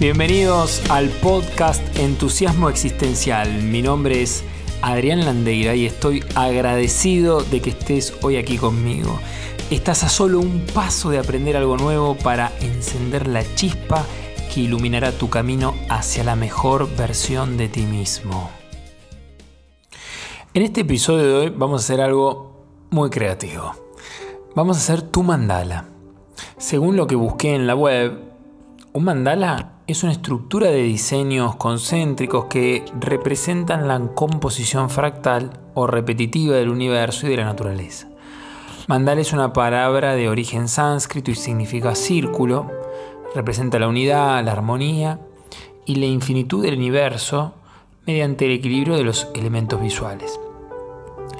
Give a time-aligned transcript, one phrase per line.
[0.00, 3.64] Bienvenidos al podcast Entusiasmo Existencial.
[3.64, 4.44] Mi nombre es
[4.80, 9.18] Adrián Landeira y estoy agradecido de que estés hoy aquí conmigo.
[9.72, 14.06] Estás a solo un paso de aprender algo nuevo para encender la chispa
[14.54, 18.50] que iluminará tu camino hacia la mejor versión de ti mismo.
[20.54, 22.52] En este episodio de hoy vamos a hacer algo
[22.90, 23.72] muy creativo.
[24.54, 25.86] Vamos a hacer tu mandala.
[26.56, 28.16] Según lo que busqué en la web,
[28.92, 36.56] un mandala es una estructura de diseños concéntricos que representan la composición fractal o repetitiva
[36.56, 38.06] del universo y de la naturaleza.
[38.86, 42.70] Mandala es una palabra de origen sánscrito y significa círculo,
[43.34, 45.20] representa la unidad, la armonía
[45.86, 47.54] y la infinitud del universo
[48.06, 50.38] mediante el equilibrio de los elementos visuales.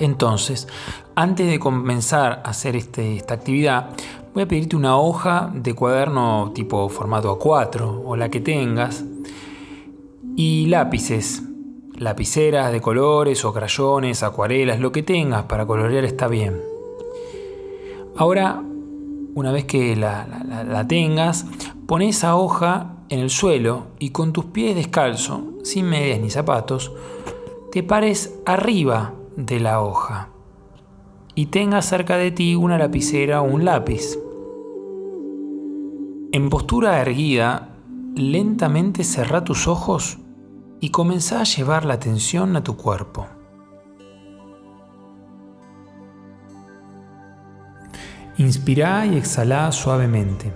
[0.00, 0.66] Entonces,
[1.14, 3.90] antes de comenzar a hacer este, esta actividad,
[4.34, 9.04] voy a pedirte una hoja de cuaderno tipo formato A4 o la que tengas
[10.36, 11.42] y lápices,
[11.98, 16.60] lapiceras de colores o crayones, acuarelas, lo que tengas para colorear está bien.
[18.16, 18.62] Ahora,
[19.34, 20.26] una vez que la,
[20.66, 21.46] la tengas,
[21.86, 26.92] pon esa hoja en el suelo y con tus pies descalzos, sin medias ni zapatos,
[27.70, 30.30] te pares arriba de la hoja
[31.34, 34.18] y tenga cerca de ti una lapicera o un lápiz.
[36.34, 37.68] En postura erguida,
[38.16, 40.16] lentamente cerrá tus ojos
[40.80, 43.26] y comenzá a llevar la atención a tu cuerpo.
[48.38, 50.54] Inspirá y exhalá suavemente.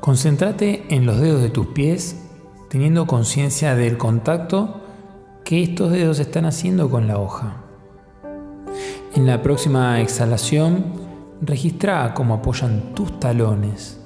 [0.00, 2.20] Concéntrate en los dedos de tus pies,
[2.68, 4.82] teniendo conciencia del contacto
[5.44, 7.56] que estos dedos están haciendo con la hoja.
[9.14, 10.97] En la próxima exhalación,
[11.40, 14.00] registra cómo apoyan tus talones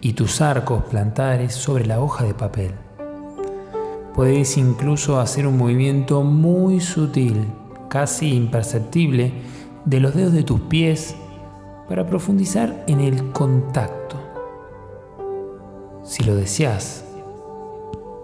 [0.00, 2.72] y tus arcos plantares sobre la hoja de papel.
[4.14, 7.46] Puedes incluso hacer un movimiento muy sutil,
[7.88, 9.32] casi imperceptible,
[9.84, 11.14] de los dedos de tus pies
[11.88, 14.16] para profundizar en el contacto.
[16.02, 17.04] Si lo deseas,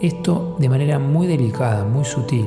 [0.00, 2.46] esto de manera muy delicada, muy sutil.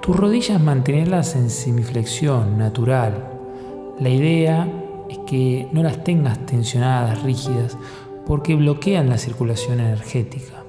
[0.00, 3.35] Tus rodillas mantenerlas en semiflexión natural.
[3.98, 4.68] La idea
[5.08, 7.78] es que no las tengas tensionadas, rígidas,
[8.26, 10.64] porque bloquean la circulación energética.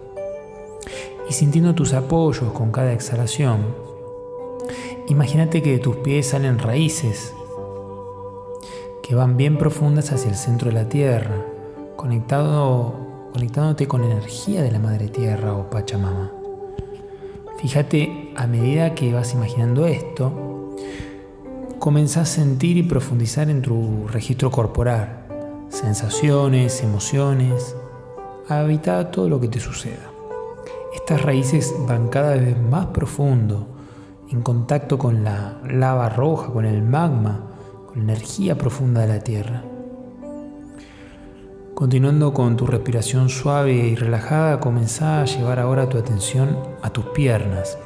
[1.29, 3.75] Y sintiendo tus apoyos con cada exhalación,
[5.09, 7.33] imagínate que de tus pies salen raíces
[9.03, 11.45] que van bien profundas hacia el centro de la tierra,
[11.97, 16.31] conectándote con la energía de la Madre Tierra o Pachamama.
[17.59, 20.46] Fíjate, a medida que vas imaginando esto,
[21.87, 25.23] comenzás a sentir y profundizar en tu registro corporal,
[25.69, 27.77] sensaciones, emociones,
[28.49, 30.11] a habitar todo lo que te suceda.
[30.93, 33.69] Estas raíces van cada vez más profundo,
[34.29, 37.51] en contacto con la lava roja, con el magma,
[37.87, 39.63] con la energía profunda de la Tierra.
[41.73, 46.49] Continuando con tu respiración suave y relajada, comenzá a llevar ahora tu atención
[46.81, 47.77] a tus piernas,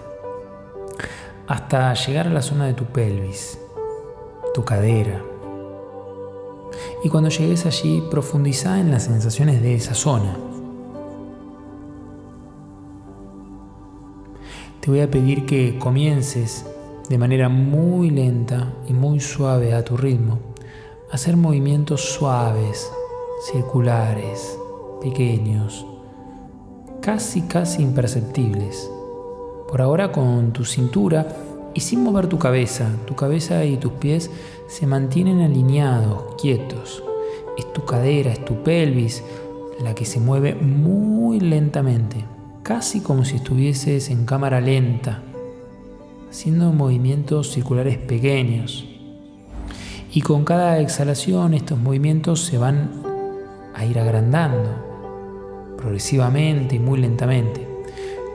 [1.45, 3.59] hasta llegar a la zona de tu pelvis,
[4.53, 5.21] tu cadera.
[7.03, 10.37] Y cuando llegues allí, profundizá en las sensaciones de esa zona.
[14.79, 16.65] Te voy a pedir que comiences
[17.09, 20.39] de manera muy lenta y muy suave a tu ritmo
[21.11, 22.91] a hacer movimientos suaves
[23.51, 24.57] circulares,
[25.01, 25.85] pequeños,
[27.01, 28.89] casi casi imperceptibles.
[29.67, 31.27] Por ahora con tu cintura
[31.73, 34.29] y sin mover tu cabeza, tu cabeza y tus pies
[34.67, 37.03] se mantienen alineados, quietos.
[37.57, 39.23] Es tu cadera, es tu pelvis
[39.83, 42.23] la que se mueve muy lentamente,
[42.63, 45.23] casi como si estuvieses en cámara lenta,
[46.29, 48.87] haciendo movimientos circulares pequeños.
[50.13, 52.91] Y con cada exhalación estos movimientos se van
[53.73, 54.69] a ir agrandando
[55.77, 57.67] progresivamente y muy lentamente,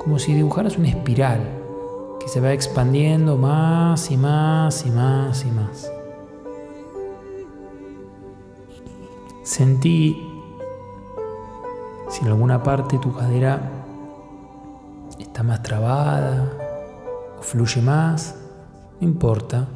[0.03, 1.56] como si dibujaras una espiral
[2.27, 5.93] que se va expandiendo más y más y más y más.
[9.45, 10.29] Sentí
[12.09, 13.61] si en alguna parte tu cadera
[15.21, 16.51] está más trabada
[17.39, 18.35] o fluye más,
[19.01, 19.69] no importa.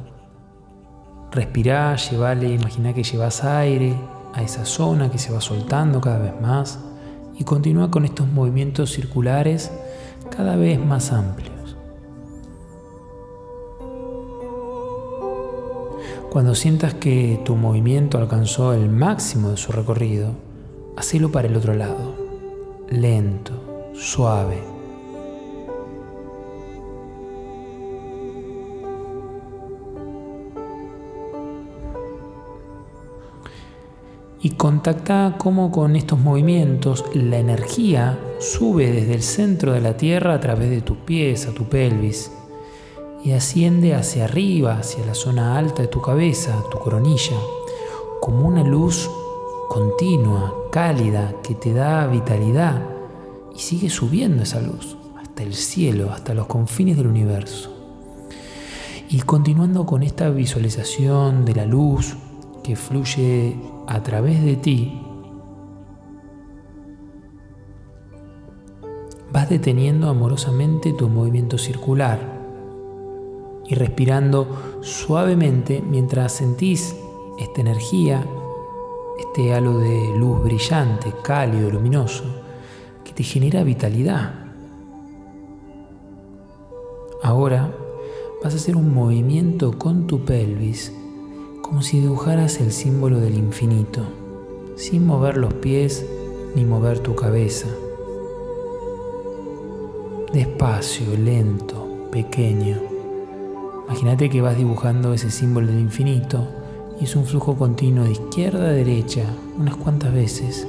[1.31, 3.95] Respirá, llevale, imagina que llevas aire
[4.33, 6.79] a esa zona que se va soltando cada vez más
[7.39, 9.71] y continúa con estos movimientos circulares
[10.35, 11.50] cada vez más amplios.
[16.31, 20.31] Cuando sientas que tu movimiento alcanzó el máximo de su recorrido,
[20.95, 22.15] hacelo para el otro lado,
[22.89, 24.63] lento, suave.
[34.43, 40.33] y contacta cómo con estos movimientos la energía sube desde el centro de la tierra
[40.33, 42.31] a través de tus pies, a tu pelvis,
[43.23, 47.37] y asciende hacia arriba, hacia la zona alta de tu cabeza, tu coronilla,
[48.19, 49.09] como una luz
[49.69, 52.81] continua, cálida, que te da vitalidad,
[53.55, 57.69] y sigue subiendo esa luz hasta el cielo, hasta los confines del universo.
[59.09, 62.15] Y continuando con esta visualización de la luz
[62.63, 63.55] que fluye
[63.87, 65.01] a través de ti,
[69.31, 72.40] vas deteniendo amorosamente tu movimiento circular
[73.71, 76.93] y respirando suavemente mientras sentís
[77.39, 78.27] esta energía,
[79.17, 82.25] este halo de luz brillante, cálido, luminoso,
[83.05, 84.33] que te genera vitalidad.
[87.23, 87.73] Ahora
[88.43, 90.91] vas a hacer un movimiento con tu pelvis
[91.61, 94.03] como si dibujaras el símbolo del infinito,
[94.75, 96.05] sin mover los pies
[96.55, 97.69] ni mover tu cabeza.
[100.33, 103.00] Despacio, lento, pequeño.
[103.91, 106.47] Imagínate que vas dibujando ese símbolo del infinito
[107.01, 109.25] y es un flujo continuo de izquierda a derecha
[109.57, 110.65] unas cuantas veces.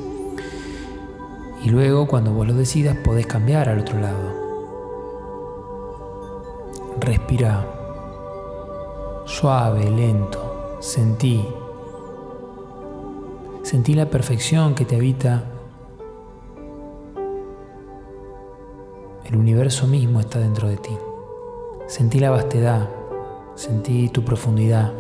[1.63, 4.19] Y luego, cuando vos lo decidas, podés cambiar al otro lado.
[6.99, 7.65] Respira.
[9.25, 10.79] Suave, lento.
[10.81, 11.47] Sentí,
[13.63, 15.45] sentí la perfección que te habita.
[19.25, 20.99] El universo mismo está dentro de ti.
[21.87, 22.89] Sentí la vastedad,
[23.55, 24.93] sentí tu profundidad.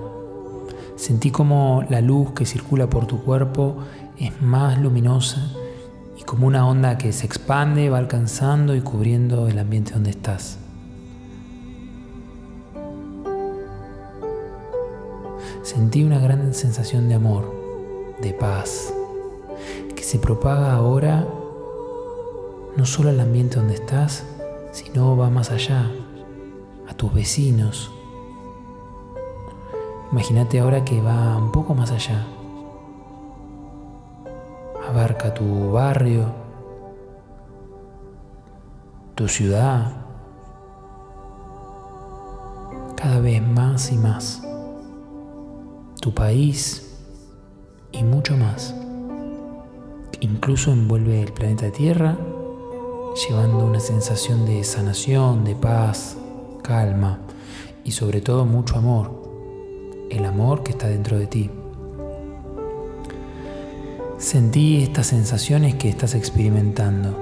[0.96, 3.78] Sentí como la luz que circula por tu cuerpo
[4.18, 5.52] es más luminosa
[6.18, 10.58] y como una onda que se expande va alcanzando y cubriendo el ambiente donde estás.
[15.62, 17.50] sentí una gran sensación de amor,
[18.20, 18.92] de paz,
[19.94, 21.26] que se propaga ahora
[22.76, 24.24] no solo al ambiente donde estás,
[24.72, 25.90] sino va más allá,
[26.88, 27.90] a tus vecinos.
[30.12, 32.26] Imagínate ahora que va un poco más allá.
[34.88, 36.26] Abarca tu barrio,
[39.14, 39.90] tu ciudad,
[42.94, 44.42] cada vez más y más
[46.02, 46.98] tu país
[47.92, 48.74] y mucho más.
[50.20, 52.18] Incluso envuelve el planeta Tierra
[53.28, 56.16] llevando una sensación de sanación, de paz,
[56.62, 57.18] calma
[57.84, 59.21] y sobre todo mucho amor,
[60.12, 61.50] el amor que está dentro de ti.
[64.18, 67.16] Sentí estas sensaciones que estás experimentando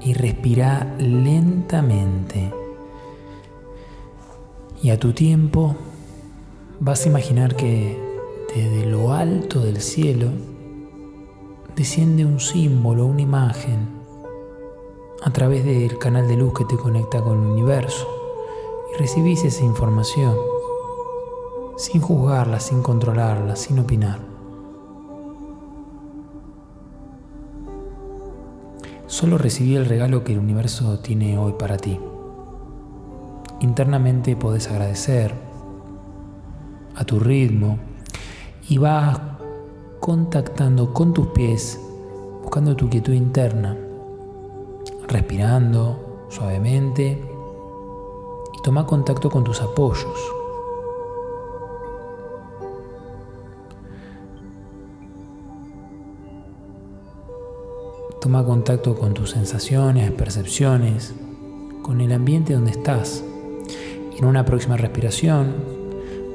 [0.00, 2.52] y respira lentamente.
[4.82, 5.76] Y a tu tiempo
[6.80, 7.98] vas a imaginar que
[8.54, 10.28] desde lo alto del cielo
[11.76, 13.98] desciende un símbolo, una imagen,
[15.22, 18.08] a través del canal de luz que te conecta con el universo
[18.94, 20.34] y recibís esa información
[21.78, 24.18] sin juzgarla, sin controlarla, sin opinar.
[29.06, 31.98] Solo recibí el regalo que el universo tiene hoy para ti.
[33.60, 35.34] Internamente podés agradecer
[36.94, 37.78] a tu ritmo,
[38.68, 39.18] y vas
[39.98, 41.80] contactando con tus pies,
[42.42, 43.76] buscando tu quietud interna,
[45.06, 47.24] respirando suavemente
[48.52, 50.18] y toma contacto con tus apoyos.
[58.28, 61.14] Toma contacto con tus sensaciones, percepciones,
[61.80, 63.24] con el ambiente donde estás.
[64.14, 65.54] Y en una próxima respiración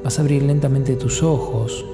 [0.02, 1.86] vas a abrir lentamente tus ojos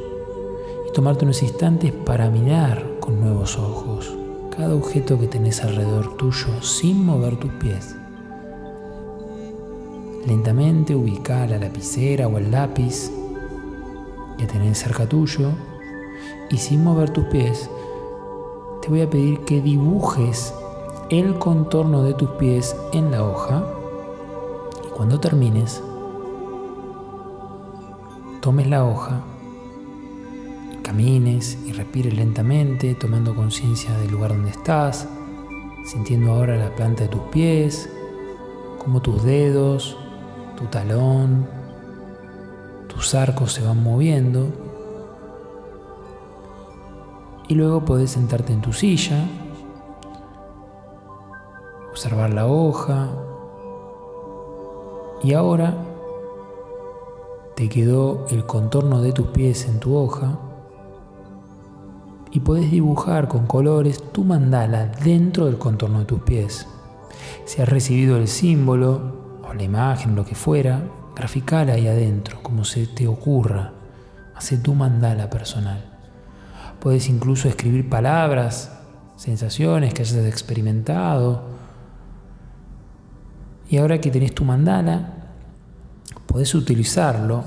[0.94, 4.10] tomarte unos instantes para mirar con nuevos ojos
[4.56, 7.94] cada objeto que tenés alrededor tuyo sin mover tus pies.
[10.26, 13.12] Lentamente ubica la lapicera o el lápiz
[14.38, 15.50] que tenés cerca tuyo
[16.48, 17.68] y sin mover tus pies
[18.90, 20.52] voy a pedir que dibujes
[21.08, 23.64] el contorno de tus pies en la hoja
[24.84, 25.82] y cuando termines
[28.40, 29.22] tomes la hoja
[30.82, 35.06] camines y respires lentamente, tomando conciencia del lugar donde estás,
[35.84, 37.88] sintiendo ahora la planta de tus pies,
[38.82, 39.96] como tus dedos,
[40.56, 41.46] tu talón,
[42.88, 44.69] tus arcos se van moviendo.
[47.50, 49.24] Y luego podés sentarte en tu silla,
[51.90, 53.08] observar la hoja.
[55.24, 55.74] Y ahora
[57.56, 60.38] te quedó el contorno de tus pies en tu hoja
[62.30, 66.68] y podés dibujar con colores tu mandala dentro del contorno de tus pies.
[67.46, 70.84] Si has recibido el símbolo o la imagen, lo que fuera,
[71.16, 73.72] graficala ahí adentro, como se te ocurra.
[74.36, 75.89] Hace tu mandala personal.
[76.80, 78.72] Puedes incluso escribir palabras,
[79.16, 81.44] sensaciones que hayas experimentado.
[83.68, 85.14] Y ahora que tenés tu mandala,
[86.26, 87.44] podés utilizarlo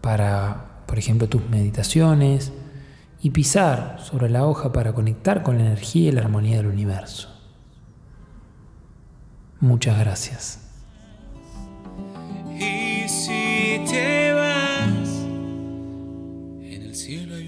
[0.00, 2.52] para, por ejemplo, tus meditaciones,
[3.20, 7.28] y pisar sobre la hoja para conectar con la energía y la armonía del universo.
[9.60, 10.60] Muchas gracias.
[12.54, 15.08] Y si te vas,
[16.62, 17.47] en el cielo hay.